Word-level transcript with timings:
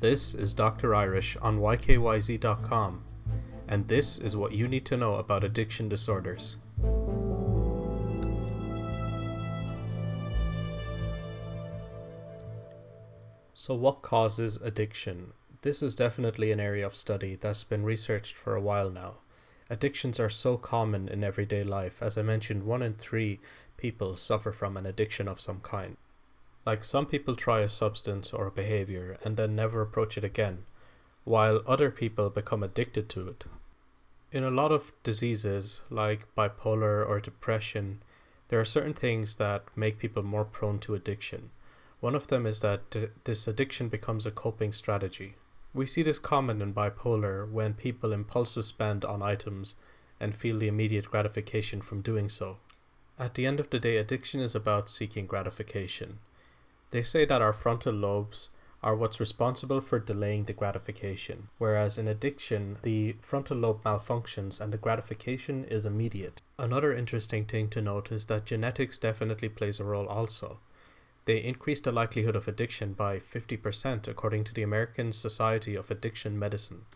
This 0.00 0.32
is 0.32 0.54
Dr. 0.54 0.94
Irish 0.94 1.36
on 1.42 1.58
YKYZ.com, 1.58 3.02
and 3.66 3.88
this 3.88 4.16
is 4.16 4.36
what 4.36 4.52
you 4.52 4.68
need 4.68 4.84
to 4.86 4.96
know 4.96 5.16
about 5.16 5.42
addiction 5.42 5.88
disorders. 5.88 6.56
So, 13.54 13.74
what 13.74 14.02
causes 14.02 14.54
addiction? 14.62 15.32
This 15.62 15.82
is 15.82 15.96
definitely 15.96 16.52
an 16.52 16.60
area 16.60 16.86
of 16.86 16.94
study 16.94 17.34
that's 17.34 17.64
been 17.64 17.82
researched 17.82 18.36
for 18.36 18.54
a 18.54 18.60
while 18.60 18.90
now. 18.90 19.14
Addictions 19.68 20.20
are 20.20 20.28
so 20.28 20.56
common 20.56 21.08
in 21.08 21.24
everyday 21.24 21.64
life. 21.64 22.00
As 22.00 22.16
I 22.16 22.22
mentioned, 22.22 22.62
one 22.62 22.82
in 22.82 22.94
three 22.94 23.40
people 23.76 24.16
suffer 24.16 24.52
from 24.52 24.76
an 24.76 24.86
addiction 24.86 25.26
of 25.26 25.40
some 25.40 25.58
kind. 25.58 25.96
Like 26.68 26.84
some 26.84 27.06
people 27.06 27.34
try 27.34 27.60
a 27.60 27.68
substance 27.70 28.30
or 28.30 28.46
a 28.46 28.50
behavior 28.50 29.16
and 29.24 29.38
then 29.38 29.56
never 29.56 29.80
approach 29.80 30.18
it 30.18 30.22
again, 30.22 30.64
while 31.24 31.62
other 31.66 31.90
people 31.90 32.28
become 32.28 32.62
addicted 32.62 33.08
to 33.08 33.26
it. 33.28 33.44
In 34.32 34.44
a 34.44 34.50
lot 34.50 34.70
of 34.70 34.92
diseases, 35.02 35.80
like 35.88 36.26
bipolar 36.36 37.08
or 37.08 37.20
depression, 37.20 38.02
there 38.48 38.60
are 38.60 38.66
certain 38.66 38.92
things 38.92 39.36
that 39.36 39.64
make 39.74 39.98
people 39.98 40.22
more 40.22 40.44
prone 40.44 40.78
to 40.80 40.94
addiction. 40.94 41.48
One 42.00 42.14
of 42.14 42.26
them 42.26 42.44
is 42.44 42.60
that 42.60 42.90
d- 42.90 43.06
this 43.24 43.48
addiction 43.48 43.88
becomes 43.88 44.26
a 44.26 44.30
coping 44.30 44.72
strategy. 44.72 45.36
We 45.72 45.86
see 45.86 46.02
this 46.02 46.18
common 46.18 46.60
in 46.60 46.74
bipolar 46.74 47.50
when 47.50 47.72
people 47.72 48.12
impulsive 48.12 48.66
spend 48.66 49.06
on 49.06 49.22
items 49.22 49.74
and 50.20 50.36
feel 50.36 50.58
the 50.58 50.68
immediate 50.68 51.10
gratification 51.10 51.80
from 51.80 52.02
doing 52.02 52.28
so. 52.28 52.58
At 53.18 53.36
the 53.36 53.46
end 53.46 53.58
of 53.58 53.70
the 53.70 53.80
day, 53.80 53.96
addiction 53.96 54.42
is 54.42 54.54
about 54.54 54.90
seeking 54.90 55.26
gratification. 55.26 56.18
They 56.90 57.02
say 57.02 57.24
that 57.26 57.42
our 57.42 57.52
frontal 57.52 57.92
lobes 57.92 58.48
are 58.82 58.94
what's 58.94 59.18
responsible 59.18 59.80
for 59.80 59.98
delaying 59.98 60.44
the 60.44 60.52
gratification, 60.52 61.48
whereas 61.58 61.98
in 61.98 62.06
addiction, 62.06 62.78
the 62.82 63.16
frontal 63.20 63.56
lobe 63.56 63.82
malfunctions 63.82 64.60
and 64.60 64.72
the 64.72 64.78
gratification 64.78 65.64
is 65.64 65.84
immediate. 65.84 66.42
Another 66.58 66.94
interesting 66.94 67.44
thing 67.44 67.68
to 67.70 67.82
note 67.82 68.12
is 68.12 68.26
that 68.26 68.46
genetics 68.46 68.98
definitely 68.98 69.48
plays 69.48 69.80
a 69.80 69.84
role 69.84 70.06
also. 70.06 70.60
They 71.24 71.42
increase 71.42 71.80
the 71.80 71.92
likelihood 71.92 72.36
of 72.36 72.48
addiction 72.48 72.94
by 72.94 73.18
50%, 73.18 74.08
according 74.08 74.44
to 74.44 74.54
the 74.54 74.62
American 74.62 75.12
Society 75.12 75.74
of 75.74 75.90
Addiction 75.90 76.38
Medicine. 76.38 76.86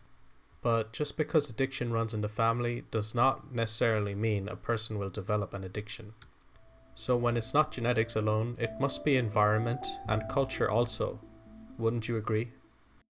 But 0.63 0.93
just 0.93 1.17
because 1.17 1.51
addiction 1.51 1.93
runs 1.93 2.15
in 2.15 2.21
the 2.21 2.29
family 2.29 2.85
does 2.93 3.15
not 3.15 3.53
necessarily 3.53 4.15
mean 4.15 4.49
a 4.49 4.57
person 4.57 4.99
will 4.99 5.11
develop 5.11 5.53
an 5.53 5.65
addiction. 5.65 6.15
So, 6.95 7.17
when 7.17 7.37
it's 7.37 7.55
not 7.55 7.73
genetics 7.73 8.17
alone, 8.17 8.57
it 8.59 8.79
must 8.79 9.05
be 9.05 9.17
environment 9.17 9.87
and 10.09 10.29
culture 10.29 10.71
also. 10.71 11.21
Wouldn't 11.79 12.07
you 12.09 12.17
agree? 12.17 12.53